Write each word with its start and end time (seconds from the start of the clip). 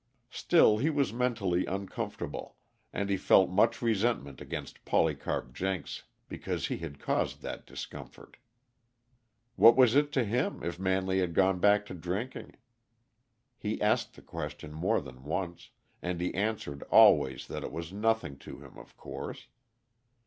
Still, 0.31 0.79
he 0.79 0.89
was 0.89 1.13
mentally 1.13 1.67
uncomfortable, 1.67 2.55
and 2.91 3.07
he 3.07 3.17
felt 3.17 3.51
much 3.51 3.83
resentment 3.83 4.41
against 4.41 4.83
Polycarp 4.83 5.53
Jenks 5.53 6.05
because 6.27 6.65
he 6.69 6.77
had 6.77 6.97
caused 6.97 7.43
that 7.43 7.67
discomfort. 7.67 8.37
What 9.57 9.77
was 9.77 9.93
it 9.93 10.11
to 10.13 10.23
him, 10.23 10.63
if 10.63 10.79
Manley 10.79 11.19
had 11.19 11.35
gone 11.35 11.59
bock 11.59 11.85
to 11.85 11.93
drinking? 11.93 12.55
He 13.59 13.79
asked 13.79 14.15
the 14.15 14.23
question 14.23 14.73
more 14.73 15.01
than 15.01 15.23
once, 15.23 15.69
and 16.01 16.19
he 16.19 16.33
answered 16.33 16.81
always 16.89 17.45
that 17.45 17.63
it 17.63 17.71
was 17.71 17.93
nothing 17.93 18.39
to 18.39 18.57
him, 18.57 18.79
of 18.79 18.97
course. 18.97 19.49